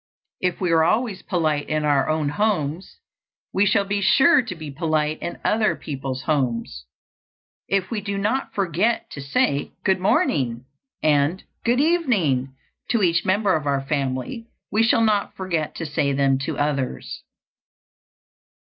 [0.39, 2.97] If we are always polite in our own homes,
[3.53, 6.85] we shall be sure to be polite in other people's homes.
[7.67, 10.65] If we do not forget to say "Good morning"
[11.03, 12.55] and "Good evening"
[12.89, 17.21] to each member of our family, we shall not forget to say them to others.